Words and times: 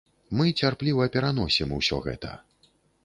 Мы 0.37 0.45
цярпліва 0.61 1.05
пераносім 1.17 1.77
усё 1.81 2.01
гэта. 2.07 2.31